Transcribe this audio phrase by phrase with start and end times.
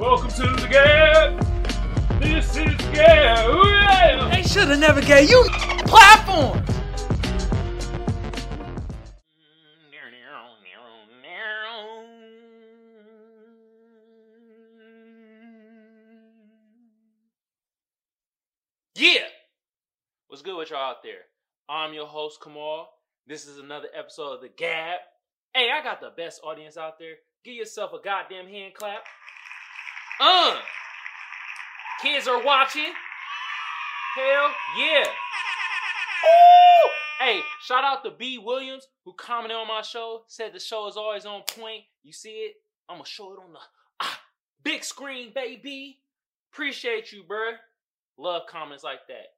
[0.00, 2.22] Welcome to the Gab.
[2.22, 3.50] This is Gab.
[3.50, 4.30] Ooh, yeah.
[4.32, 5.44] They should have never gave you
[5.84, 6.64] platform.
[18.94, 19.20] Yeah.
[20.28, 21.12] What's good with y'all out there?
[21.68, 22.88] I'm your host, Kamal.
[23.26, 25.00] This is another episode of The Gab.
[25.52, 27.16] Hey, I got the best audience out there.
[27.44, 29.02] Give yourself a goddamn hand clap.
[30.20, 30.58] Uh.
[32.02, 32.92] Kids are watching.
[34.14, 35.04] Hell yeah.
[36.24, 36.90] Ooh.
[37.20, 38.38] Hey, shout out to B.
[38.38, 41.84] Williams who commented on my show, said the show is always on point.
[42.02, 42.54] You see it?
[42.88, 43.58] I'm gonna show it on the
[44.00, 44.20] ah,
[44.62, 46.00] big screen, baby.
[46.52, 47.56] Appreciate you, bruh.
[48.18, 49.34] Love comments like that.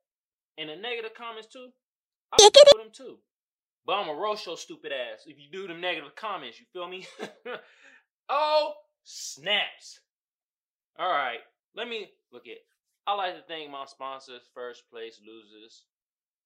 [0.59, 1.69] And the negative comments too.
[2.33, 3.19] I with them too.
[3.85, 6.59] But I'm a roast your stupid ass if you do them negative comments.
[6.61, 7.07] You feel me?
[8.29, 10.01] oh, snaps.
[11.03, 11.41] All right.
[11.75, 12.59] Let me look at.
[13.09, 15.83] I like to thank my sponsors, First Place Losers.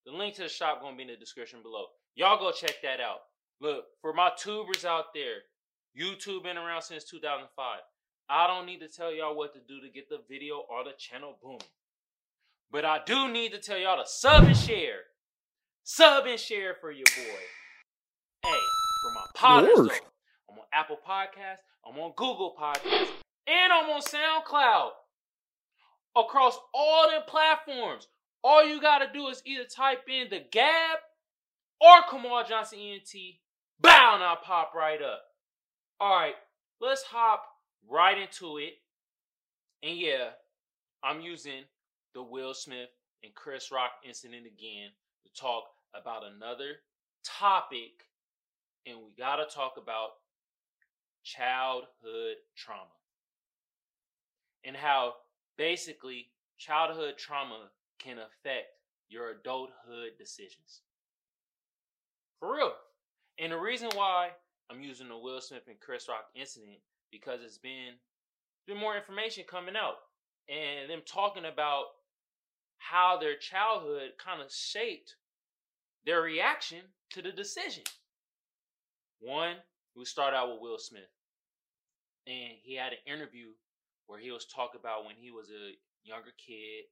[0.03, 1.85] The link to the shop gonna be in the description below.
[2.15, 3.19] Y'all go check that out.
[3.61, 5.45] Look, for my tubers out there,
[5.95, 7.81] YouTube been around since 2005.
[8.29, 10.93] I don't need to tell y'all what to do to get the video or the
[10.97, 11.59] channel boom.
[12.71, 15.01] But I do need to tell y'all to sub and share.
[15.83, 17.43] Sub and share for your boy.
[18.43, 18.59] Hey,
[19.03, 23.07] for my potters though, I'm on Apple Podcasts, I'm on Google Podcasts,
[23.47, 24.89] and I'm on SoundCloud.
[26.15, 28.07] Across all the platforms.
[28.43, 30.99] All you gotta do is either type in the Gab
[31.79, 33.13] or Kamal Johnson ENT.
[33.79, 35.21] Bow, and I'll pop right up.
[36.01, 36.35] Alright,
[36.81, 37.45] let's hop
[37.89, 38.73] right into it.
[39.83, 40.29] And yeah,
[41.03, 41.63] I'm using
[42.13, 42.89] the Will Smith
[43.23, 44.89] and Chris Rock incident again
[45.23, 46.77] to talk about another
[47.23, 48.05] topic.
[48.85, 50.09] And we gotta talk about
[51.23, 52.85] childhood trauma.
[54.65, 55.13] And how
[55.57, 57.69] basically childhood trauma
[57.99, 58.67] can affect
[59.09, 60.81] your adulthood decisions.
[62.39, 62.73] For real.
[63.39, 64.29] And the reason why
[64.69, 66.79] I'm using the Will Smith and Chris Rock incident
[67.11, 67.93] because it's been
[68.67, 69.95] been more information coming out
[70.49, 71.85] and them talking about
[72.77, 75.15] how their childhood kind of shaped
[76.05, 76.79] their reaction
[77.11, 77.83] to the decision.
[79.19, 79.55] One,
[79.95, 81.09] we start out with Will Smith,
[82.27, 83.47] and he had an interview
[84.07, 86.85] where he was talking about when he was a younger kid,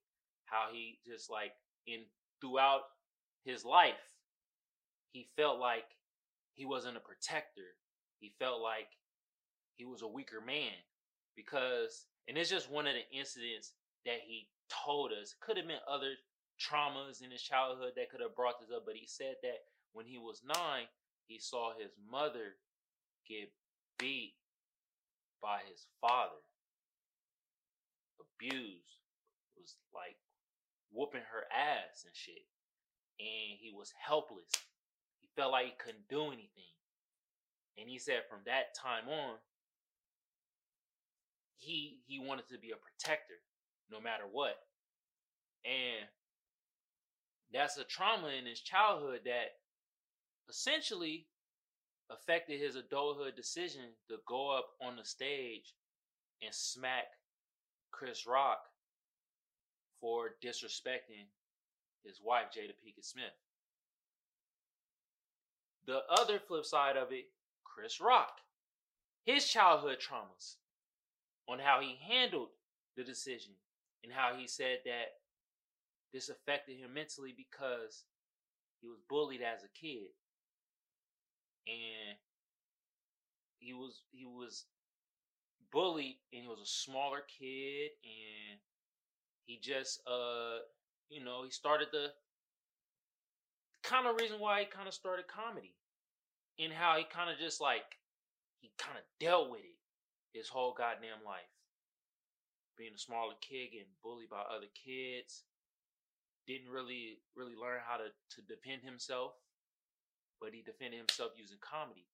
[0.46, 1.52] how he just like
[1.88, 2.02] in
[2.40, 2.82] throughout
[3.44, 3.94] his life,
[5.12, 5.86] he felt like
[6.54, 7.76] he wasn't a protector.
[8.20, 8.88] He felt like
[9.76, 10.76] he was a weaker man
[11.36, 13.74] because, and it's just one of the incidents
[14.06, 15.36] that he told us.
[15.42, 16.14] Could have been other
[16.60, 19.60] traumas in his childhood that could have brought this up, but he said that
[19.94, 20.86] when he was nine,
[21.28, 22.56] he saw his mother
[23.28, 23.52] get
[23.98, 24.34] beat
[25.42, 26.42] by his father,
[28.36, 29.00] abused,
[29.58, 30.18] was like
[30.92, 32.46] whooping her ass and shit.
[33.20, 34.52] And he was helpless.
[35.20, 36.76] He felt like he couldn't do anything.
[37.78, 39.36] And he said from that time on,
[41.58, 43.40] he he wanted to be a protector
[43.90, 44.56] no matter what.
[45.64, 46.08] And
[47.54, 49.58] that's a trauma in his childhood that
[50.50, 51.28] essentially
[52.10, 55.74] affected his adulthood decision to go up on the stage
[56.42, 57.06] and smack
[57.98, 58.60] Chris Rock
[60.02, 61.28] for disrespecting
[62.04, 63.34] his wife, Jada Pinkett Smith.
[65.88, 67.28] The other flip side of it,
[67.64, 68.40] Chris Rock,
[69.26, 70.56] his childhood traumas
[71.48, 72.50] on how he handled
[72.98, 73.54] the decision
[74.04, 75.14] and how he said that
[76.14, 78.04] this affected him mentally because
[78.82, 80.10] he was bullied as a kid
[81.68, 82.18] and
[83.60, 84.66] he was he was
[85.76, 88.60] bullied and he was a smaller kid and
[89.46, 90.64] he just uh
[91.10, 92.08] you know he started the
[93.84, 95.76] kind of reason why he kind of started comedy
[96.58, 98.00] and how he kind of just like
[98.62, 99.76] he kind of dealt with it
[100.32, 101.52] his whole goddamn life.
[102.78, 105.44] Being a smaller kid getting bullied by other kids
[106.48, 109.34] didn't really really learn how to to defend himself
[110.42, 112.06] but he defended himself using comedy.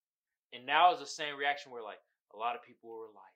[0.53, 2.01] And now it's the same reaction where like
[2.33, 3.35] a lot of people were like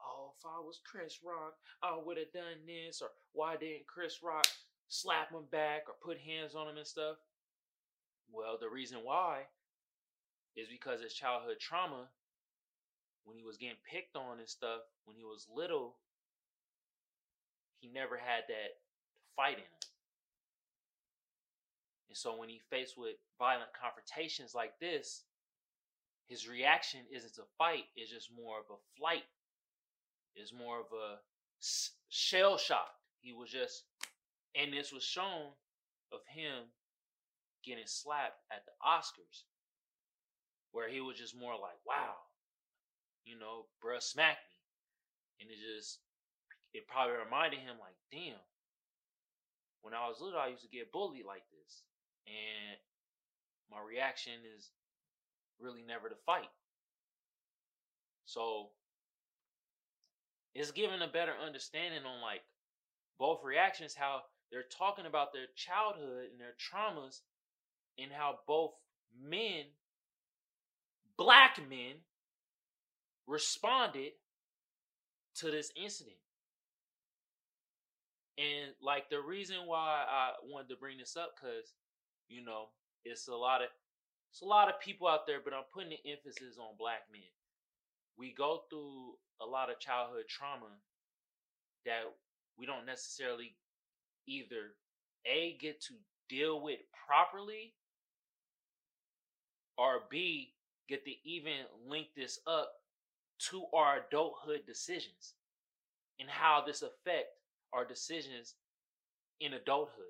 [0.00, 4.22] oh if i was chris rock i would have done this or why didn't chris
[4.22, 4.46] rock
[4.88, 7.16] slap him back or put hands on him and stuff
[8.32, 9.40] well the reason why
[10.56, 12.08] is because his childhood trauma
[13.24, 15.96] when he was getting picked on and stuff when he was little
[17.80, 18.78] he never had that
[19.36, 19.86] fight in him.
[22.08, 25.24] And so when he faced with violent confrontations like this,
[26.26, 29.24] his reaction isn't to fight, it's just more of a flight.
[30.40, 31.18] Is more of a
[32.08, 32.94] shell shock.
[33.20, 33.84] He was just,
[34.54, 35.52] and this was shown
[36.12, 36.70] of him
[37.64, 39.44] getting slapped at the Oscars,
[40.72, 42.14] where he was just more like, wow,
[43.24, 44.56] you know, bruh smacked me.
[45.40, 45.98] And it just,
[46.72, 48.40] it probably reminded him, like, damn,
[49.82, 51.82] when I was little, I used to get bullied like this.
[52.26, 52.78] And
[53.70, 54.70] my reaction is
[55.60, 56.50] really never to fight.
[58.24, 58.70] So
[60.54, 62.42] it's giving a better understanding on like
[63.18, 67.20] both reactions, how they're talking about their childhood and their traumas,
[67.98, 68.72] and how both
[69.20, 69.64] men,
[71.16, 71.96] black men,
[73.26, 74.12] responded
[75.36, 76.16] to this incident.
[78.38, 81.74] And like the reason why I wanted to bring this up, cause
[82.28, 82.68] you know
[83.04, 83.68] it's a lot of
[84.30, 87.22] it's a lot of people out there, but I'm putting the emphasis on black men.
[88.18, 90.66] We go through a lot of childhood trauma
[91.86, 92.02] that
[92.58, 93.54] we don't necessarily
[94.26, 94.74] either
[95.24, 95.94] a get to
[96.28, 97.74] deal with properly
[99.76, 100.52] or b
[100.88, 101.52] get to even
[101.88, 102.72] link this up
[103.38, 105.34] to our adulthood decisions
[106.18, 107.28] and how this affect
[107.72, 108.54] our decisions
[109.40, 110.04] in adulthood.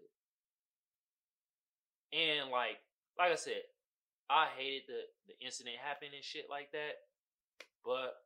[2.12, 2.78] And like
[3.19, 3.61] like i said
[4.31, 7.07] i hated the the incident happening and shit like that
[7.84, 8.16] but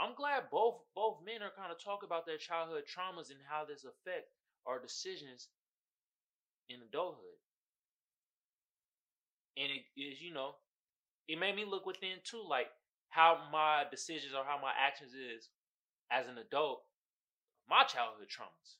[0.00, 3.64] I'm glad both both men are kind of talk about their childhood traumas and how
[3.64, 4.30] this affect
[4.66, 5.48] our decisions
[6.68, 7.38] in adulthood.
[9.56, 10.54] And it is, you know,
[11.28, 12.68] it made me look within too, like
[13.10, 15.48] how my decisions or how my actions is
[16.10, 16.82] as an adult,
[17.68, 18.76] my childhood traumas.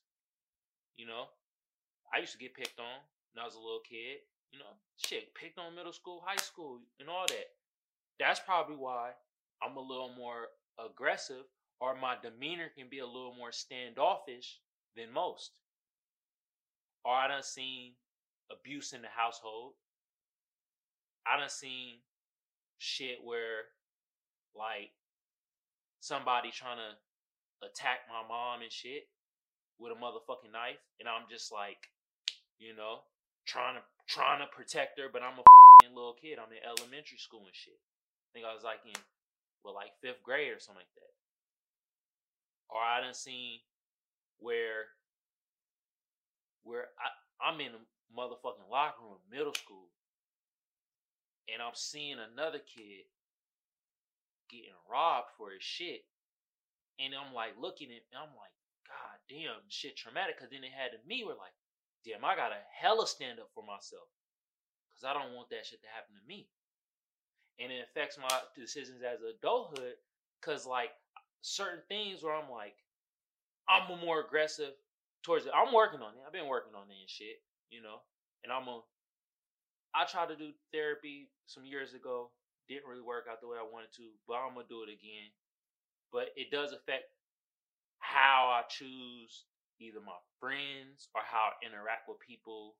[0.97, 1.25] You know,
[2.13, 3.01] I used to get picked on
[3.33, 4.21] when I was a little kid.
[4.51, 7.49] You know, shit, picked on middle school, high school, and all that.
[8.19, 9.11] That's probably why
[9.63, 10.47] I'm a little more
[10.79, 11.45] aggressive
[11.81, 14.59] or my demeanor can be a little more standoffish
[14.95, 15.51] than most.
[17.03, 17.93] Or I done seen
[18.51, 19.73] abuse in the household.
[21.25, 22.05] I done seen
[22.77, 23.73] shit where
[24.55, 24.91] like
[25.99, 29.09] somebody trying to attack my mom and shit
[29.79, 31.89] with a motherfucking knife and I'm just like,
[32.59, 33.01] you know,
[33.47, 35.43] trying to trying to protect her, but I'm a
[35.95, 36.37] little kid.
[36.37, 37.79] I'm in elementary school and shit.
[37.79, 38.93] I think I was like in
[39.63, 41.13] well, like fifth grade or something like that.
[42.69, 43.59] Or I done seen
[44.39, 44.89] where
[46.63, 47.09] where I,
[47.49, 47.81] I'm in a
[48.13, 49.89] motherfucking locker room, middle school,
[51.51, 53.09] and I'm seeing another kid
[54.49, 56.05] getting robbed for his shit.
[56.99, 58.53] And I'm like looking at I'm like,
[58.85, 60.37] God damn, shit traumatic.
[60.37, 61.55] Cause then it had to me, we're like,
[62.05, 64.05] damn, I gotta hella stand up for myself.
[64.93, 66.47] Cause I don't want that shit to happen to me
[67.59, 69.95] and it affects my decisions as adulthood
[70.39, 70.91] because like
[71.41, 72.75] certain things where I'm like
[73.69, 74.73] I'm more aggressive
[75.23, 75.53] towards it.
[75.55, 76.23] I'm working on it.
[76.25, 77.39] I've been working on it and shit,
[77.69, 78.01] you know.
[78.43, 78.81] And I'm a
[79.93, 82.31] I tried to do therapy some years ago.
[82.67, 85.31] Didn't really work out the way I wanted to, but I'm gonna do it again.
[86.11, 87.11] But it does affect
[87.99, 89.45] how I choose
[89.79, 92.75] either my friends or how I interact with people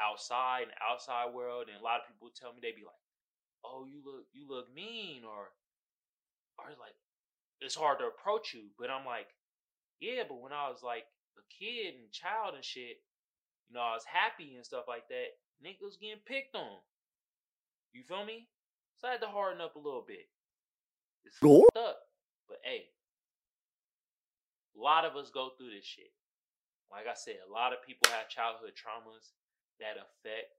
[0.00, 1.66] outside and outside world.
[1.68, 3.01] And a lot of people tell me they be like,
[3.64, 5.50] oh you look you look mean or
[6.58, 6.96] or like
[7.60, 9.28] it's hard to approach you but i'm like
[10.00, 11.04] yeah but when i was like
[11.38, 13.00] a kid and child and shit
[13.68, 16.82] you know i was happy and stuff like that niggas getting picked on.
[17.94, 18.48] You feel me?
[18.98, 20.26] So i had to harden up a little bit.
[21.24, 22.10] It's fucked up
[22.48, 22.90] but hey.
[24.74, 26.10] A lot of us go through this shit.
[26.90, 29.32] Like i said a lot of people have childhood traumas
[29.80, 30.50] that affect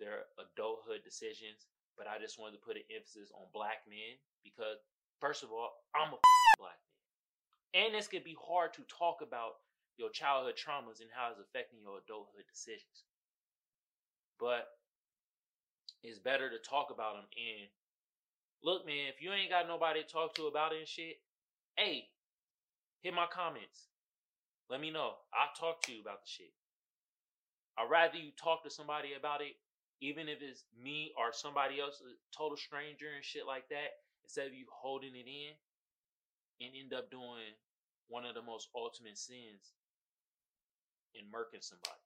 [0.00, 4.80] their adulthood decisions but I just wanted to put an emphasis on black men because,
[5.20, 6.18] first of all, I'm a
[6.58, 7.84] black man.
[7.84, 9.62] And this could be hard to talk about
[9.96, 13.04] your childhood traumas and how it's affecting your adulthood decisions.
[14.40, 14.68] But
[16.02, 17.28] it's better to talk about them.
[17.36, 17.68] And
[18.62, 21.20] look, man, if you ain't got nobody to talk to about it and shit,
[21.76, 22.08] hey,
[23.02, 23.88] hit my comments.
[24.68, 25.20] Let me know.
[25.32, 26.52] I'll talk to you about the shit.
[27.78, 29.56] I'd rather you talk to somebody about it
[30.02, 34.48] even if it's me or somebody else, a total stranger and shit like that, instead
[34.48, 35.54] of you holding it in
[36.60, 37.54] and end up doing
[38.08, 39.78] one of the most ultimate sins
[41.14, 42.02] in murking somebody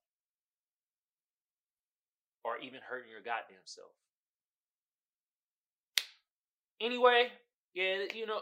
[2.45, 3.91] or even hurting your goddamn self.
[6.81, 7.29] Anyway,
[7.75, 8.41] yeah, you know,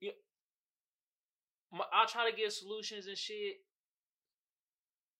[0.00, 0.12] you,
[1.92, 3.56] I'll try to get solutions and shit.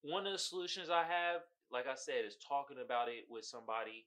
[0.03, 4.07] One of the solutions I have like I said, is talking about it with somebody.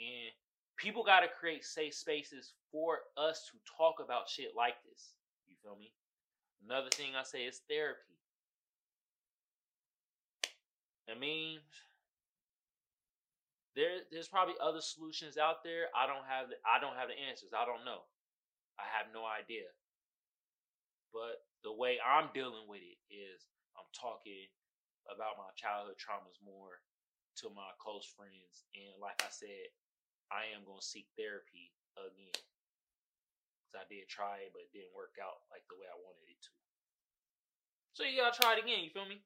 [0.00, 0.30] And
[0.76, 5.14] people got to create safe spaces for us to talk about shit like this.
[5.48, 5.92] You feel me?
[6.64, 8.18] Another thing I say is therapy.
[11.10, 11.58] I mean,
[13.74, 15.90] there there's probably other solutions out there.
[15.90, 17.50] I don't have the, I don't have the answers.
[17.50, 18.06] I don't know.
[18.78, 19.66] I have no idea.
[21.10, 23.44] But the way I'm dealing with it is
[23.74, 24.46] I'm talking
[25.10, 26.80] about my childhood traumas more
[27.40, 29.72] to my close friends and like I said,
[30.28, 32.34] I am going to seek therapy again.
[32.34, 36.28] Cuz I did try it but it didn't work out like the way I wanted
[36.28, 36.52] it to.
[37.94, 39.22] So you got to try it again, you feel me?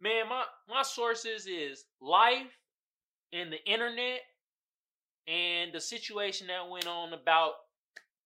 [0.00, 2.54] Man, my my sources is life
[3.32, 4.22] and the internet
[5.26, 7.52] and the situation that went on about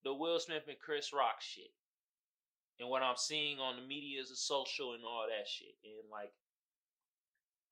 [0.04, 1.72] the Will Smith and Chris Rock shit.
[2.78, 5.74] And what I'm seeing on the media is social and all that shit.
[5.84, 6.32] And like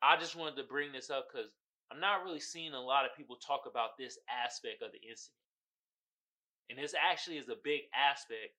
[0.02, 1.52] I just wanted to bring this up because
[1.92, 5.37] I'm not really seeing a lot of people talk about this aspect of the incident.
[6.71, 8.54] And this actually is a big aspect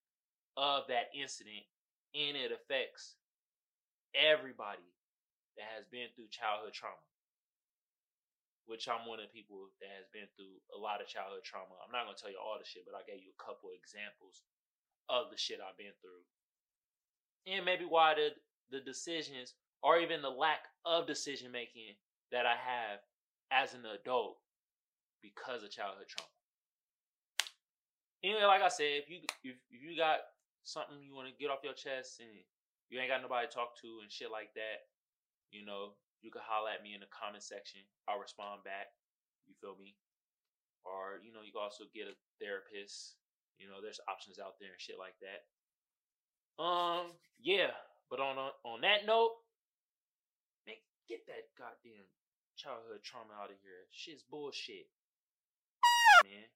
[0.60, 1.64] of that incident,
[2.12, 3.16] and it affects
[4.12, 4.84] everybody
[5.56, 7.00] that has been through childhood trauma.
[8.68, 11.74] Which I'm one of the people that has been through a lot of childhood trauma.
[11.82, 14.44] I'm not gonna tell you all the shit, but I gave you a couple examples
[15.10, 16.22] of the shit I've been through.
[17.48, 18.36] And maybe why the
[18.70, 21.94] the decisions or even the lack of decision making
[22.30, 23.00] that I have
[23.50, 24.38] as an adult
[25.22, 26.30] because of childhood trauma.
[28.24, 30.22] Anyway, like I said, if you if, if you got
[30.62, 32.30] something you want to get off your chest and
[32.88, 34.86] you ain't got nobody to talk to and shit like that,
[35.50, 37.82] you know, you can holler at me in the comment section.
[38.06, 38.94] I'll respond back.
[39.50, 39.98] You feel me?
[40.86, 43.18] Or, you know, you can also get a therapist.
[43.58, 45.42] You know, there's options out there and shit like that.
[46.62, 47.74] Um, yeah.
[48.06, 49.41] But on on that note,
[51.08, 52.06] get that goddamn
[52.56, 53.88] childhood trauma out of here.
[53.90, 54.90] Shit's bullshit.
[56.24, 56.46] Man.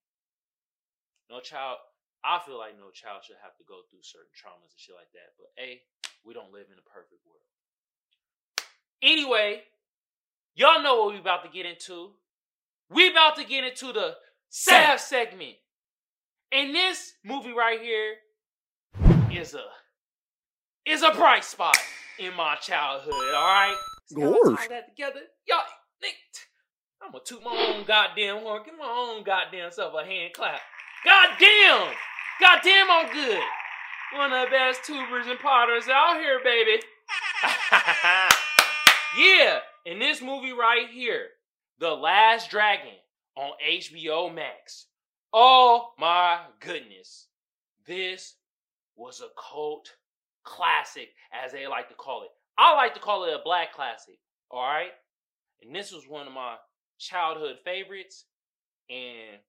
[1.28, 1.78] No child
[2.26, 5.12] I feel like no child should have to go through certain traumas and shit like
[5.14, 5.38] that.
[5.38, 5.80] But A,
[6.24, 7.46] we don't live in a perfect world.
[9.00, 9.62] Anyway,
[10.56, 12.10] y'all know what we about to get into.
[12.90, 14.16] We about to get into the
[14.48, 15.54] sad segment.
[16.50, 18.14] And this movie right here
[19.30, 19.64] is a
[20.84, 21.76] is a bright spot
[22.18, 23.76] in my childhood, alright?
[24.14, 24.34] Gorge.
[24.46, 25.20] All that together.
[25.46, 25.62] Y'all
[27.06, 28.62] I'm gonna toot my own goddamn horn.
[28.64, 30.60] Give my own goddamn self a hand clap.
[31.04, 31.94] Goddamn!
[32.40, 33.42] Goddamn, I'm good.
[34.14, 36.82] One of the best tubers and potters out here, baby.
[39.18, 41.28] yeah, in this movie right here,
[41.78, 42.94] The Last Dragon
[43.36, 44.86] on HBO Max.
[45.32, 47.28] Oh my goodness.
[47.86, 48.34] This
[48.96, 49.92] was a cult
[50.42, 52.30] classic, as they like to call it.
[52.58, 54.18] I like to call it a black classic,
[54.50, 54.92] all right?
[55.62, 56.56] And this was one of my
[56.98, 58.24] childhood favorites.
[58.88, 59.40] And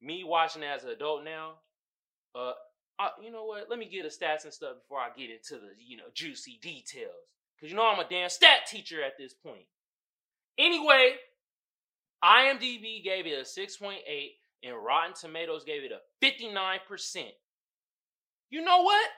[0.00, 1.54] me watching as an adult now,
[2.34, 2.52] uh,
[2.98, 3.68] I, you know what?
[3.68, 6.58] Let me get the stats and stuff before I get into the, you know, juicy
[6.62, 7.10] details.
[7.56, 9.66] Because you know I'm a damn stat teacher at this point.
[10.58, 11.14] Anyway,
[12.24, 13.96] IMDb gave it a 6.8
[14.62, 17.24] and Rotten Tomatoes gave it a 59%.
[18.50, 19.08] You know what?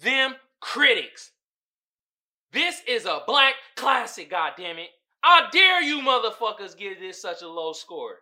[0.00, 1.32] Them critics.
[2.52, 4.88] This is a black classic, goddammit.
[5.22, 8.16] I dare you motherfuckers give this such a low score.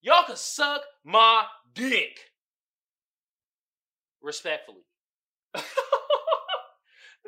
[0.00, 2.18] Y'all can suck my dick.
[4.22, 4.84] Respectfully.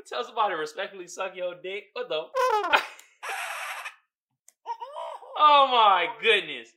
[0.07, 1.85] Tell somebody respectfully suck your dick.
[1.93, 2.15] What the?
[5.39, 6.71] oh my goodness.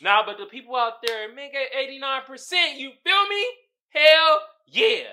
[0.00, 3.46] Now, but the people out there, make it 89%, you feel me?
[3.90, 5.04] Hell yeah.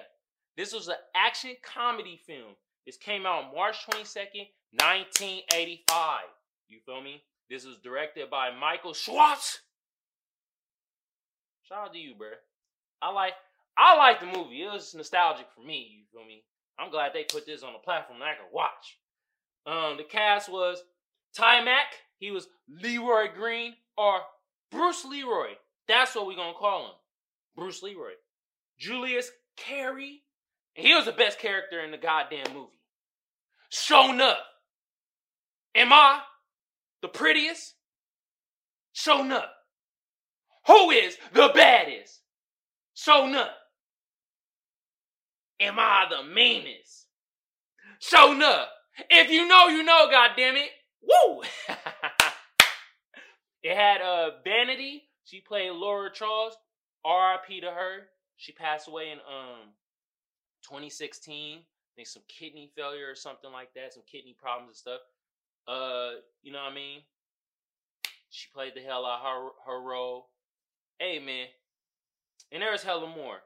[0.55, 2.55] This was an action comedy film.
[2.85, 6.21] This came out March 22nd, 1985.
[6.67, 7.23] You feel me?
[7.49, 9.61] This was directed by Michael Schultz.
[11.63, 12.29] Shout out to you, bro.
[13.01, 13.33] I like
[13.77, 14.63] I like the movie.
[14.63, 16.43] It was nostalgic for me, you feel me?
[16.79, 18.99] I'm glad they put this on the platform that I can watch.
[19.65, 20.83] Um, the cast was
[21.37, 24.21] Taimak, he was Leroy Green, or
[24.71, 25.53] Bruce Leroy.
[25.87, 26.95] That's what we're gonna call him.
[27.55, 28.13] Bruce Leroy.
[28.77, 30.23] Julius Carry.
[30.75, 32.79] And he was the best character in the goddamn movie.
[33.71, 34.37] Sho'nuff.
[35.75, 36.21] Am I
[37.01, 37.73] the prettiest?
[38.95, 39.49] Sho'nuff.
[40.67, 42.21] Who is the baddest?
[42.95, 43.51] Sho'nuff.
[45.59, 47.05] Am I the meanest?
[48.01, 48.67] Sho'nuff.
[49.09, 50.67] If you know, you know, goddammit.
[51.01, 51.41] Woo!
[53.63, 55.03] it had uh Vanity.
[55.25, 56.55] She played Laura Charles.
[57.03, 57.61] R.I.P.
[57.61, 58.07] to her.
[58.37, 59.73] She passed away in um
[60.67, 61.59] 2016.
[61.59, 61.63] I
[61.95, 65.01] think some kidney failure or something like that, some kidney problems and stuff.
[65.67, 67.01] Uh, you know what I mean?
[68.29, 70.27] She played the hell out her her role.
[70.99, 71.47] Hey man,
[72.51, 73.39] and there's hella more.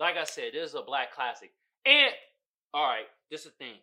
[0.00, 1.52] Like I said, this is a black classic.
[1.86, 2.12] And
[2.72, 3.76] all right, this is the thing.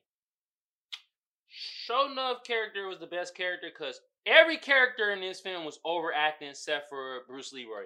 [1.88, 6.90] Sho'nuff character was the best character because every character in this film was overacting except
[6.90, 7.86] for Bruce Leroy.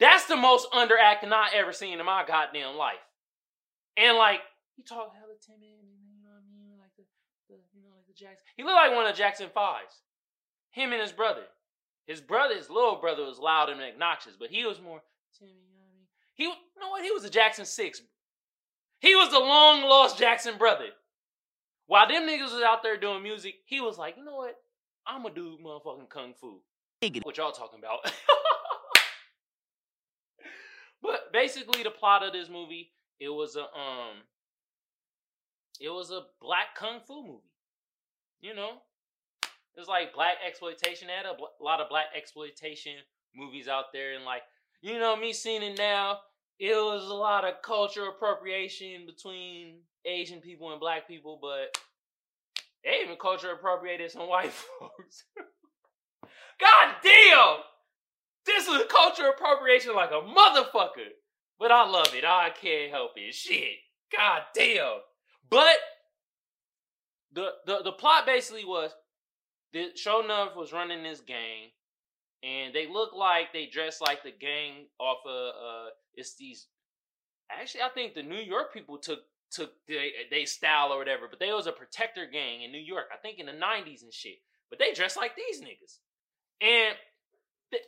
[0.00, 2.96] That's the most underacting I ever seen in my goddamn life.
[3.96, 4.40] And like
[4.76, 7.04] he talked hella timid, and you know what I mean, like the,
[7.48, 8.42] the you know like the Jackson.
[8.56, 10.02] He looked like one of the Jackson Fives.
[10.70, 11.46] Him and his brother.
[12.06, 15.00] His brother, his little brother, was loud and obnoxious, but he was more
[15.38, 15.54] timid.
[15.54, 16.06] You know what I mean?
[16.34, 17.04] He, you know what?
[17.04, 18.02] He was a Jackson Six.
[19.00, 20.88] He was the long lost Jackson brother.
[21.86, 24.56] While them niggas was out there doing music, he was like, you know what?
[25.06, 26.60] I'm gonna do motherfucking kung fu.
[27.22, 27.98] What y'all talking about?
[31.02, 34.22] but basically, the plot of this movie, it was a um,
[35.80, 37.50] it was a black kung fu movie.
[38.40, 38.82] You know,
[39.42, 41.08] it was like black exploitation.
[41.08, 42.94] They had a, bl- lot of black exploitation
[43.34, 44.42] movies out there, and like
[44.82, 46.18] you know, me seeing it now,
[46.58, 51.78] it was a lot of cultural appropriation between Asian people and black people, but
[52.84, 55.24] they even culture appropriated some white folks.
[56.60, 57.56] God damn!
[58.46, 61.10] This is culture appropriation like a motherfucker.
[61.58, 62.24] But I love it.
[62.24, 63.34] I can't help it.
[63.34, 63.78] Shit.
[64.16, 65.00] God damn.
[65.48, 65.76] But
[67.32, 68.90] the the, the plot basically was
[69.72, 71.70] the Sho'nuff was running this gang,
[72.42, 76.66] and they look like they dress like the gang off of uh it's these
[77.50, 79.20] actually I think the New York people took
[79.50, 83.06] took they, they style or whatever, but they was a protector gang in New York,
[83.12, 84.38] I think in the 90s and shit.
[84.70, 85.98] But they dress like these niggas.
[86.60, 86.96] And
[87.70, 87.84] th-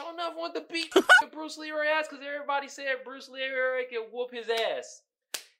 [0.00, 0.92] basically, Sho'nuff wanted to beat
[1.32, 5.02] Bruce Leroy ass because everybody said Bruce Leroy could whoop his ass.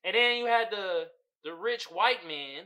[0.04, 1.08] And then you had the
[1.44, 2.64] the rich white man,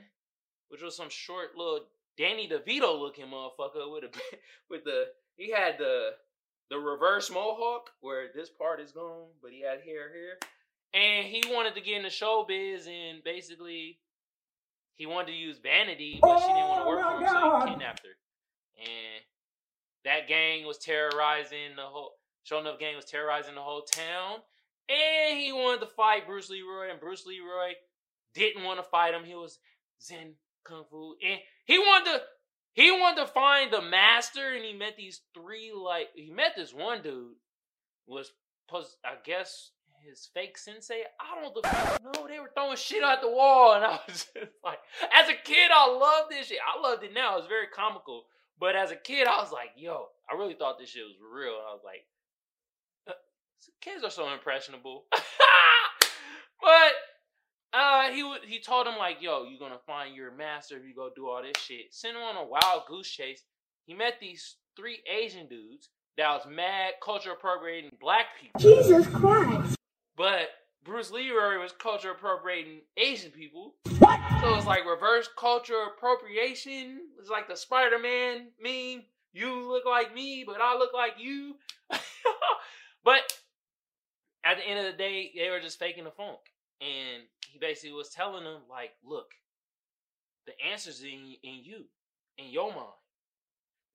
[0.69, 1.81] which was some short little
[2.17, 4.11] Danny DeVito looking motherfucker with a
[4.71, 6.11] with the he had the
[6.71, 10.39] the reverse mohawk where this part is gone, but he had hair here.
[10.95, 13.99] And he wanted to get into showbiz and basically
[14.95, 17.67] he wanted to use vanity, but she didn't want to work oh for him, so
[17.67, 18.15] he kidnapped her.
[18.79, 19.25] And
[20.05, 22.13] that gang was terrorizing the whole
[22.49, 24.41] Sho'nuff gang was terrorizing the whole town.
[24.89, 27.73] And he wanted to fight Bruce Leroy, and Bruce Leroy
[28.35, 29.25] didn't want to fight him.
[29.25, 29.59] He was
[30.03, 31.15] Zen Kung Fu.
[31.27, 32.23] And he wanted to
[32.75, 36.75] he wanted to find the master, and he met these three like he met this
[36.75, 37.37] one dude
[38.07, 38.33] was
[38.71, 39.71] was I guess
[40.07, 41.03] his fake sensei.
[41.19, 42.29] I don't know.
[42.29, 44.79] They were throwing shit at the wall, and I was just like,
[45.15, 46.59] as a kid, I loved this shit.
[46.61, 47.39] I loved it now.
[47.39, 48.25] It's very comical.
[48.59, 51.55] But as a kid, I was like, yo, I really thought this shit was real.
[51.55, 52.07] And I was like,
[53.09, 53.13] uh,
[53.81, 55.05] kids are so impressionable.
[56.61, 56.93] but
[57.73, 61.11] uh, he he told him like, yo, you're gonna find your master if you go
[61.15, 61.87] do all this shit.
[61.91, 63.43] Send him on a wild goose chase.
[63.87, 68.61] He met these three Asian dudes that was mad culture appropriating black people.
[68.61, 69.77] Jesus Christ.
[70.17, 70.49] But
[70.85, 73.75] Bruce Leroy was culture appropriating Asian people.
[73.99, 74.21] What?
[74.43, 77.01] So it's like reverse culture appropriation.
[77.19, 79.05] It's like the Spider Man meme.
[79.33, 81.55] You look like me, but I look like you.
[83.05, 83.21] but
[84.45, 86.39] at the end of the day, they were just faking the funk.
[86.81, 89.29] And he basically was telling them, like, look,
[90.47, 91.85] the answer's in, in you,
[92.37, 93.01] in your mind.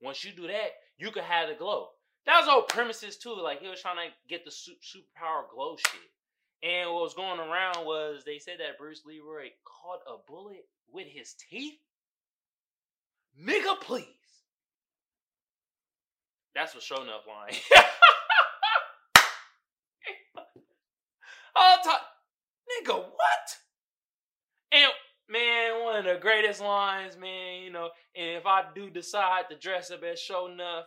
[0.02, 1.88] Once you do that, you can have the glow.
[2.26, 3.36] That was all premises too.
[3.40, 6.00] Like he was trying to get the su- superpower glow shit.
[6.62, 11.06] And what was going around was they said that Bruce Leroy caught a bullet with
[11.06, 11.78] his teeth.
[13.42, 14.06] Nigga, please.
[16.54, 17.54] That's what Sho'nuff line.
[21.56, 21.94] All time,
[22.70, 23.56] nigga, what?
[24.72, 24.90] And
[25.28, 27.62] man, one of the greatest lines, man.
[27.62, 30.84] You know, and if I do decide to dress up as Sho'nuff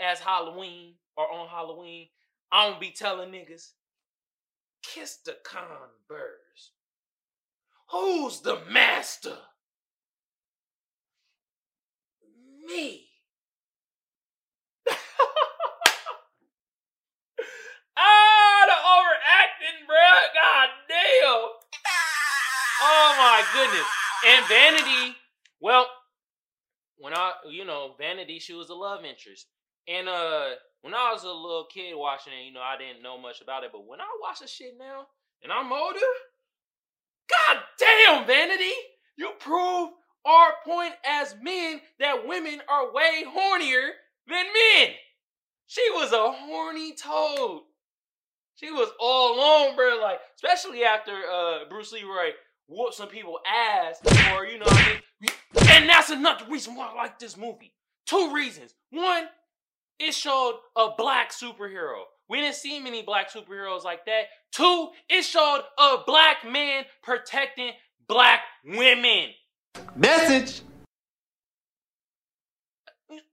[0.00, 2.08] as Halloween or on Halloween,
[2.50, 3.72] I'm gonna be telling niggas,
[4.82, 6.72] kiss the converse.
[7.90, 9.36] Who's the master?
[12.66, 13.06] Me.
[17.96, 20.34] ah, the overacting, bruh.
[20.34, 21.48] God damn.
[22.80, 23.86] Oh my goodness.
[24.26, 25.16] And Vanity,
[25.60, 25.86] well,
[26.98, 29.46] when I, you know, Vanity, she was a love interest.
[29.88, 30.50] And uh
[30.82, 33.64] when I was a little kid watching it, you know, I didn't know much about
[33.64, 33.70] it.
[33.72, 35.06] But when I watch the shit now
[35.42, 35.98] and I'm older,
[37.28, 38.72] God damn, Vanity,
[39.16, 39.90] you prove
[40.24, 43.90] our point as men that women are way hornier
[44.28, 44.94] than men.
[45.66, 47.62] She was a horny toad.
[48.54, 49.98] She was all alone, bro.
[50.00, 52.30] Like, especially after uh Bruce Leroy
[52.68, 54.00] whooped some people ass,
[54.34, 55.30] or you know, I mean,
[55.70, 57.72] and that's another reason why I like this movie.
[58.06, 58.74] Two reasons.
[58.90, 59.24] One,
[59.98, 62.02] it showed a black superhero.
[62.28, 64.24] We didn't see many black superheroes like that.
[64.52, 67.72] Two, it showed a black man protecting
[68.06, 69.30] black women.
[69.96, 70.62] Message.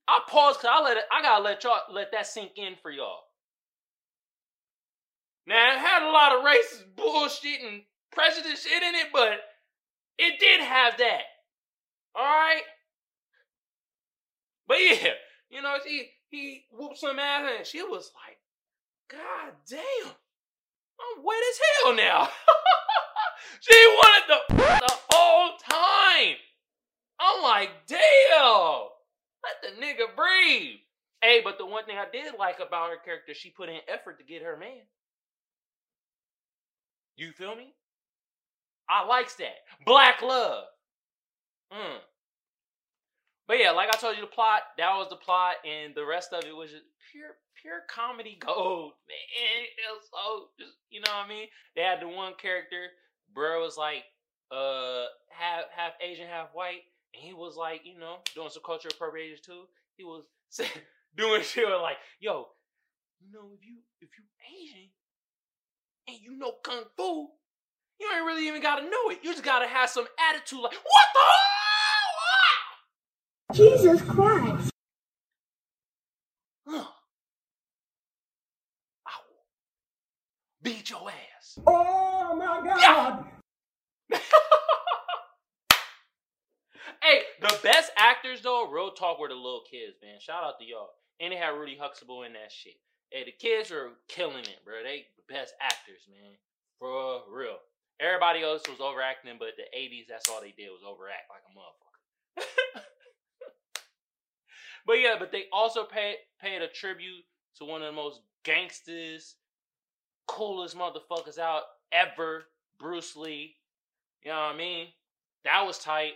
[0.08, 2.92] I pause because I let it, I gotta let y'all let that sink in for
[2.92, 3.22] y'all.
[5.48, 9.40] Now it had a lot of racist bullshit and prejudice shit in it, but
[10.18, 11.22] it did have that.
[12.18, 12.64] Alright?
[14.68, 15.10] But yeah,
[15.50, 18.38] you know, she he whooped some ass and she was like,
[19.10, 22.30] God damn, I'm wet as hell now.
[23.62, 26.36] she wanted the the whole time.
[27.20, 28.90] I'm like, damn.
[29.44, 30.78] Let the nigga breathe.
[31.22, 34.18] Hey, but the one thing I did like about her character, she put in effort
[34.20, 34.82] to get her man.
[37.16, 37.74] You feel me?
[38.90, 39.56] I likes that.
[39.86, 40.66] Black love.
[41.74, 41.98] Mm.
[43.48, 46.34] But yeah, like I told you, the plot, that was the plot, and the rest
[46.34, 49.66] of it was just pure pure comedy gold, man.
[49.66, 51.48] It was so just you know what I mean?
[51.76, 52.88] They had the one character,
[53.34, 54.04] bro was like
[54.52, 56.82] uh half half Asian, half white,
[57.14, 59.64] and he was like, you know, doing some cultural appropriation too.
[59.96, 60.24] He was
[61.18, 62.48] doing shit like, yo,
[63.22, 64.24] you know, if you if you
[64.58, 64.90] Asian
[66.08, 67.30] and you know kung fu,
[68.00, 69.20] you ain't really even gotta know it.
[69.24, 71.65] You just gotta have some attitude like, what the
[73.56, 74.72] Jesus Christ.
[76.68, 76.86] Huh.
[79.08, 79.44] Will
[80.64, 81.60] beat your ass.
[81.66, 83.26] Oh my God.
[87.04, 90.20] Hey, the best actors though, real talk, were the little kids, man.
[90.20, 90.90] Shout out to y'all.
[91.20, 92.76] And they had Rudy Huxtable in that shit.
[93.12, 94.82] Hey, the kids are killing it, bro.
[94.84, 96.34] They the best actors, man.
[96.80, 97.58] For real.
[98.02, 101.54] Everybody else was overacting, but the 80s, that's all they did was overact like a
[101.54, 102.84] motherfucker.
[104.86, 107.24] but yeah, but they also paid paid a tribute
[107.58, 109.36] to one of the most gangsters,
[110.28, 112.46] coolest motherfuckers out ever,
[112.80, 113.56] Bruce Lee.
[114.24, 114.88] You know what I mean?
[115.44, 116.14] That was tight.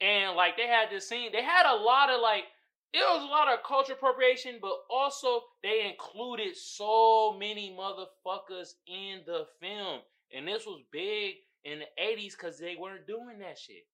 [0.00, 2.44] And like they had this scene, they had a lot of like
[2.92, 9.20] it was a lot of culture appropriation, but also they included so many motherfuckers in
[9.24, 10.00] the film.
[10.34, 13.86] And this was big in the 80s because they weren't doing that shit.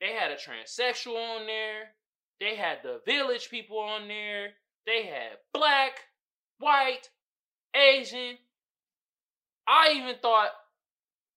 [0.00, 1.94] They had a transsexual on there.
[2.42, 4.48] They had the village people on there.
[4.84, 5.92] They had black,
[6.58, 7.08] white,
[7.72, 8.36] Asian.
[9.68, 10.50] I even thought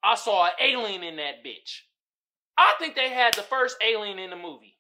[0.04, 1.82] I saw an alien in that bitch.
[2.58, 4.80] I think they had the first alien in the movie.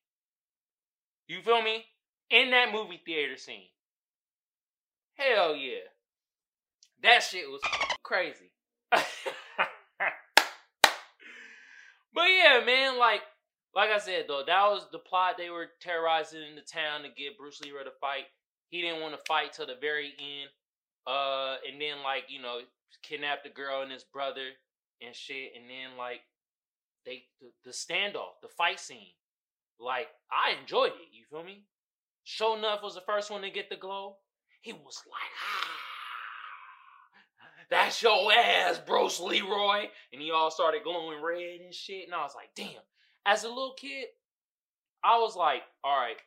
[1.27, 1.85] You feel me?
[2.31, 3.69] In that movie theater scene.
[5.13, 5.85] Hell yeah.
[7.03, 7.61] That shit was
[8.01, 8.51] crazy.
[8.91, 9.03] but
[12.15, 13.21] yeah, man, like
[13.75, 15.35] like I said though, that was the plot.
[15.37, 18.25] They were terrorizing the town to get Bruce Lee to fight.
[18.69, 20.49] He didn't want to fight till the very end.
[21.05, 22.59] Uh, and then like you know,
[23.03, 24.47] kidnapped the girl and his brother
[25.01, 25.51] and shit.
[25.55, 26.21] And then like
[27.05, 29.13] they the, the standoff, the fight scene,
[29.79, 31.11] like I enjoyed it.
[31.11, 31.65] You feel me?
[32.25, 34.17] Sho'nuff was the first one to get the glow.
[34.61, 35.75] He was like, ah,
[37.69, 39.85] that's your ass, Bruce Leroy.
[40.11, 42.05] And he all started glowing red and shit.
[42.05, 42.81] And I was like, damn.
[43.25, 44.07] As a little kid,
[45.03, 46.17] I was like, all right,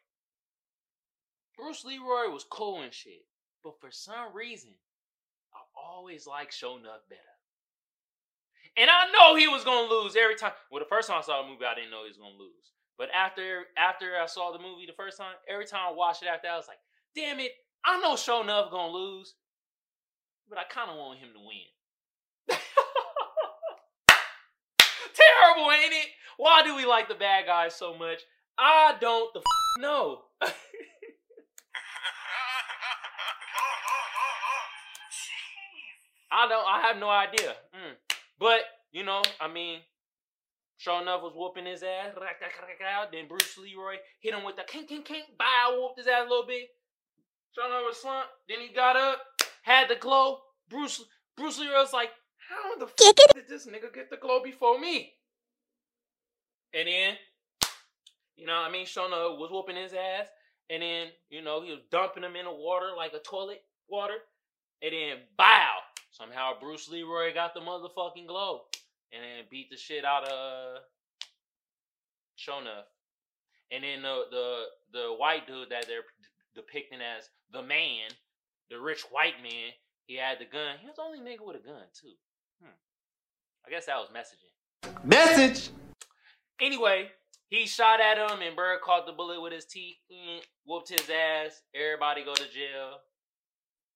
[1.57, 3.27] Bruce Leroy was cool and shit.
[3.65, 4.71] But for some reason,
[5.53, 7.21] I always liked Sho'nuff better.
[8.77, 10.53] And I know he was gonna lose every time.
[10.71, 12.73] Well, the first time I saw the movie, I didn't know he was gonna lose.
[12.97, 16.29] But after after I saw the movie the first time, every time I watched it
[16.29, 16.79] after, I was like,
[17.15, 17.53] damn it,
[17.85, 19.35] I know Sho'nuff gonna lose.
[20.49, 21.67] But I kinda want him to win.
[25.49, 26.09] Terrible, ain't it?
[26.37, 28.21] Why do we like the bad guys so much?
[28.59, 29.45] I don't the f-
[29.81, 30.23] know.
[36.31, 36.67] I don't.
[36.67, 37.55] I have no idea.
[37.75, 37.97] Mm.
[38.39, 38.61] But
[38.93, 39.81] you know, I mean,
[40.79, 42.15] Sho'nuff was whooping his ass.
[43.11, 45.25] Then Bruce Leroy hit him with the kink kink kink.
[45.39, 46.69] Bow, whooped his ass a little bit.
[47.57, 48.29] Sho'nuff was slumped.
[48.49, 49.23] Then he got up,
[49.63, 50.41] had the glow.
[50.69, 51.03] Bruce
[51.37, 52.11] Bruce Leroy was like,
[52.51, 55.15] "How the fuck did this nigga get the glow before me?"
[56.75, 57.15] And then,
[58.37, 60.27] you know, I mean, Sho'nuff was whooping his ass.
[60.71, 64.17] And then, you know, he was dumping him in the water like a toilet water.
[64.83, 65.77] And then, bow.
[66.11, 68.63] Somehow Bruce Leroy got the motherfucking glow
[69.13, 70.83] and then beat the shit out of
[72.39, 72.85] Sho'nuff.
[73.71, 76.05] And then the the the white dude that they're
[76.55, 78.11] depicting as the man,
[78.71, 79.73] the rich white man,
[80.07, 80.77] he had the gun.
[80.81, 82.15] He was the only nigga with a gun too.
[82.63, 82.71] Hmm.
[83.67, 85.05] I guess that was messaging.
[85.05, 85.71] Message.
[86.61, 87.09] Anyway,
[87.51, 91.09] he shot at him and Bird caught the bullet with his teeth, mm, whooped his
[91.09, 91.63] ass.
[91.75, 92.99] Everybody go to jail.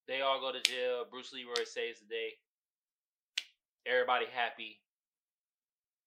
[0.07, 1.05] They all go to jail.
[1.11, 2.31] Bruce Leroy saves the day.
[3.87, 4.81] Everybody happy.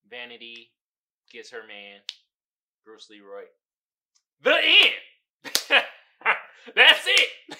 [0.10, 0.72] Vanity
[1.32, 2.00] gets her man,
[2.86, 3.46] Bruce Leroy.
[4.42, 4.94] The end.
[6.76, 7.30] That's it.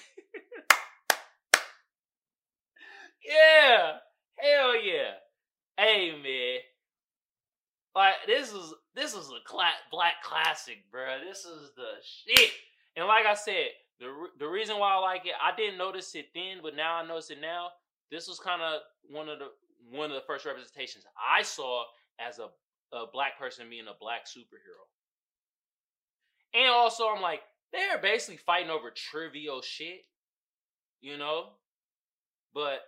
[3.28, 3.98] yeah.
[4.38, 5.14] Hell yeah.
[5.78, 6.60] Hey man.
[7.96, 11.20] Like this is this is a cla- black classic, bro.
[11.26, 12.52] This is the shit.
[12.98, 13.68] And like I said,
[14.00, 16.96] the re- the reason why I like it, I didn't notice it then, but now
[16.96, 17.70] I notice it now.
[18.12, 19.48] This was kind of one of the
[19.90, 21.86] one of the first representations I saw
[22.20, 22.50] as a
[22.96, 24.84] a black person being a black superhero.
[26.54, 27.42] And also, I'm like,
[27.74, 30.06] they're basically fighting over trivial shit,
[31.02, 31.48] you know.
[32.54, 32.80] But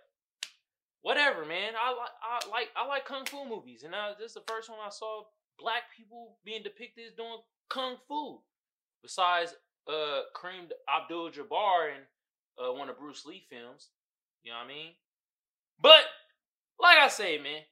[1.02, 1.72] whatever, man.
[1.78, 4.68] I like I like I like kung fu movies, and I, this is the first
[4.68, 5.22] one I saw
[5.58, 8.40] black people being depicted as doing kung fu.
[9.02, 9.54] Besides,
[9.88, 12.02] uh, Kareem Abdul-Jabbar in
[12.62, 13.90] uh, one of Bruce Lee films.
[14.42, 14.92] You know what I mean?
[15.80, 16.04] But
[16.80, 17.62] like I say, man,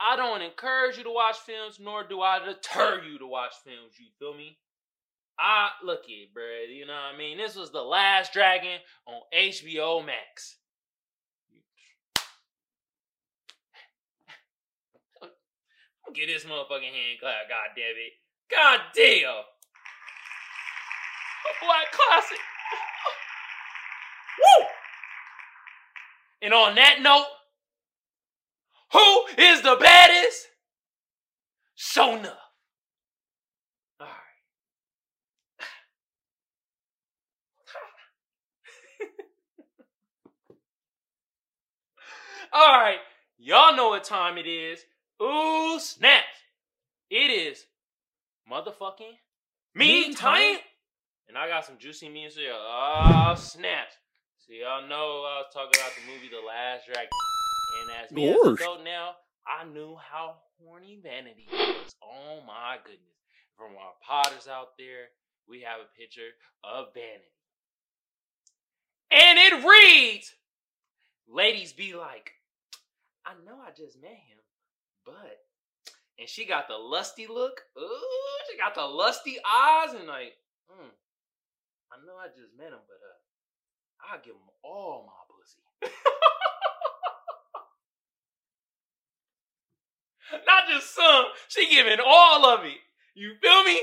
[0.00, 3.94] I don't encourage you to watch films, nor do I deter you to watch films.
[3.98, 4.58] You feel me?
[5.38, 6.42] I look it, bro.
[6.68, 7.38] You know what I mean?
[7.38, 10.57] This was the Last Dragon on HBO Max.
[16.14, 18.12] Get this motherfucking hand clap, god damn it.
[18.50, 19.44] God damn.
[21.44, 22.38] A black classic.
[24.38, 24.66] Woo!
[26.42, 27.26] And on that note,
[28.92, 30.46] who is the baddest?
[31.74, 32.12] Show.
[32.14, 32.32] Alright.
[42.54, 42.98] Alright.
[43.38, 44.80] Y'all know what time it is.
[45.22, 46.26] Ooh, snaps.
[47.10, 47.64] It is
[48.50, 49.16] motherfucking
[49.74, 50.58] Meme Time.
[51.28, 52.52] And I got some juicy memes here.
[52.54, 53.94] Oh, snaps.
[54.38, 57.08] So y'all know I was talking about the movie The Last Dragon.
[57.82, 61.94] And as me as adult now, I knew how horny vanity was.
[62.02, 63.02] Oh my goodness.
[63.56, 65.10] From our potters out there,
[65.48, 66.30] we have a picture
[66.64, 67.32] of vanity.
[69.10, 70.34] And it reads,
[71.28, 72.32] ladies be like,
[73.26, 74.37] I know I just met him,
[75.08, 75.40] but
[76.18, 77.62] and she got the lusty look.
[77.78, 80.34] Ooh, she got the lusty eyes and like,
[80.68, 80.88] hmm.
[81.92, 83.16] I know I just met him, but uh,
[84.12, 85.62] I'll give him all my pussy.
[90.46, 92.76] Not just some, she giving all of it.
[93.14, 93.80] You feel me?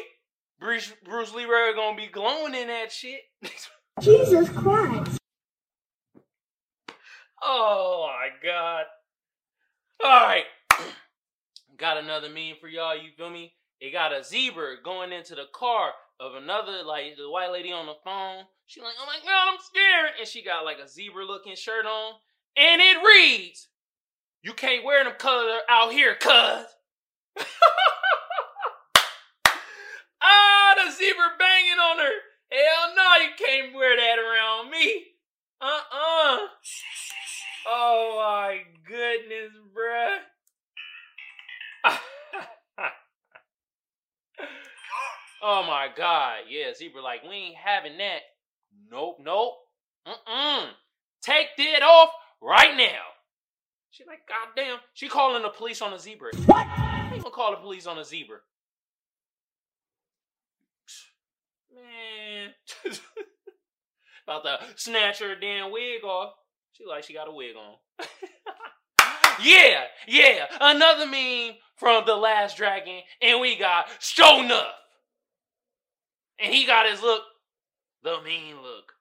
[0.59, 3.21] Bruce, Bruce Leroy gonna be glowing in that shit.
[4.01, 5.17] Jesus Christ.
[7.41, 8.85] oh my god.
[10.03, 10.45] Alright.
[11.77, 13.53] Got another meme for y'all, you feel me?
[13.79, 17.85] It got a zebra going into the car of another, like the white lady on
[17.85, 18.45] the phone.
[18.67, 20.11] She like, oh my god, I'm scared.
[20.19, 22.13] And she got like a zebra looking shirt on.
[22.57, 23.67] And it reads,
[24.41, 26.29] You can't wear them color out here, cuz.
[30.21, 32.11] ah, the zebra banging on her.
[32.51, 35.03] Hell no, you can't wear that around me.
[35.61, 36.37] Uh-uh.
[37.67, 40.19] Oh my goodness, bruh.
[45.47, 46.45] Oh my god.
[46.49, 48.21] Yeah, zebra like, we ain't having that.
[48.89, 49.53] Nope, nope.
[50.07, 50.69] Mm-mm.
[51.21, 52.09] Take that off
[52.41, 53.03] right now.
[53.91, 54.79] She like, goddamn.
[54.95, 56.31] She calling the police on a zebra.
[56.47, 56.65] What?
[57.13, 58.37] ain't gonna call the police on a zebra.
[61.75, 62.49] Man.
[64.27, 66.33] About to snatch her damn wig off.
[66.71, 67.75] She like she got a wig on.
[69.43, 70.45] yeah, yeah.
[70.59, 74.71] Another meme from The Last Dragon, and we got Sho'nuff.
[76.39, 77.23] And he got his look,
[78.03, 78.93] the mean look.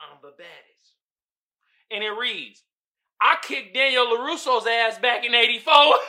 [0.00, 0.94] Um, I'm the baddest.
[1.90, 2.62] And it reads,
[3.20, 5.72] I kicked Daniel LaRusso's ass back in 84.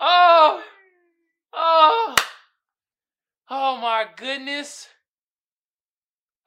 [0.00, 0.62] oh,
[1.52, 2.16] oh,
[3.50, 4.88] oh my goodness.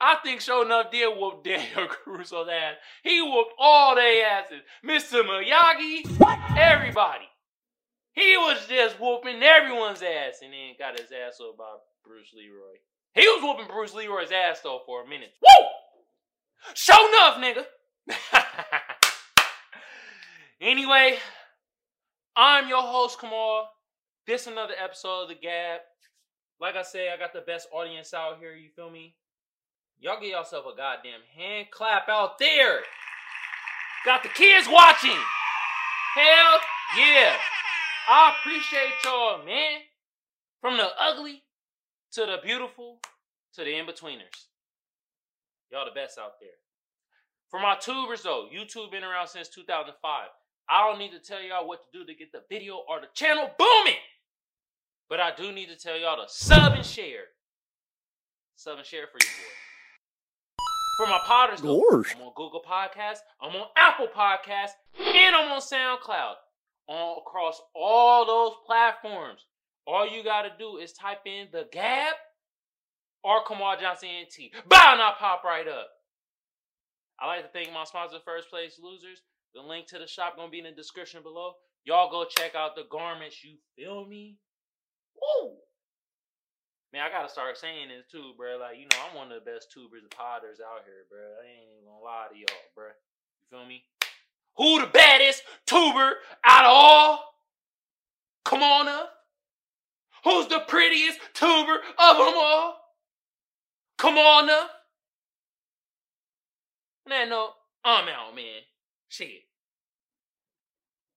[0.06, 2.76] I think Sho'nuff did whoop Daniel LaRusso's ass.
[3.04, 4.62] He whooped all their asses.
[4.86, 5.24] Mr.
[5.24, 6.06] Miyagi,
[6.56, 7.26] everybody.
[8.14, 12.78] He was just whooping everyone's ass and then got his ass up by Bruce Leroy.
[13.16, 15.32] He was whooping Bruce Leroy's ass though for a minute.
[15.42, 15.68] Woo!
[16.76, 17.66] Sho'nuff, nigga.
[20.62, 21.18] anyway,
[22.36, 23.68] I'm your host, Kamal.
[24.28, 25.80] This another episode of The Gab.
[26.62, 29.16] Like I said, I got the best audience out here, you feel me?
[30.00, 32.82] Y'all get yourself a goddamn hand clap out there.
[34.06, 35.18] Got the kids watching.
[36.16, 36.60] Hell
[36.98, 37.36] yeah.
[38.08, 39.82] I appreciate y'all, man.
[40.62, 41.44] From the ugly
[42.12, 43.00] to the beautiful
[43.56, 44.48] to the in-betweeners.
[45.72, 46.50] Y'all the best out there.
[47.50, 50.28] For my tubers though, YouTube been around since 2005.
[50.70, 53.08] I don't need to tell y'all what to do to get the video or the
[53.14, 54.00] channel booming.
[55.10, 57.26] But I do need to tell y'all to sub and share.
[58.56, 59.65] Sub and share for you boy.
[60.98, 62.16] For my potters Gosh.
[62.16, 66.36] I'm on Google Podcasts, I'm on Apple Podcasts, and I'm on SoundCloud.
[66.88, 69.42] On across all those platforms.
[69.88, 72.14] All you gotta do is type in the Gab
[73.24, 74.52] or Kamal Johnson NT.
[74.70, 75.88] Bow and I pop right up.
[77.20, 79.22] I like to thank my sponsor, First Place Losers.
[79.54, 81.54] The link to the shop gonna be in the description below.
[81.84, 83.44] Y'all go check out the garments.
[83.44, 84.38] You feel me?
[85.16, 85.55] Woo!
[86.96, 88.58] Man, I gotta start saying this too, bro.
[88.58, 91.20] Like, you know, I'm one of the best tubers and potters out here, bro.
[91.20, 92.86] I ain't even gonna lie to y'all, bro.
[92.86, 93.84] You feel me?
[94.56, 96.14] Who the baddest tuber
[96.46, 97.36] out of all?
[98.46, 99.12] Come on up.
[100.24, 102.78] Who's the prettiest tuber of them all?
[103.98, 104.72] Come on up.
[107.12, 107.50] On no,
[107.84, 108.62] I'm out, man.
[109.10, 109.44] Shit.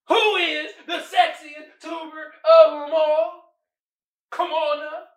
[0.08, 3.54] Who is the sexiest tuber of them all?
[4.32, 5.10] Come on up.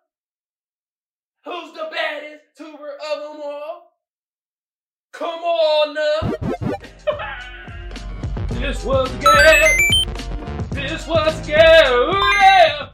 [1.44, 3.98] Who's the baddest tuber of them all?
[5.12, 6.32] Come on now.
[8.50, 9.64] this was good.
[10.70, 11.86] This was good.
[11.88, 12.91] Ooh, yeah.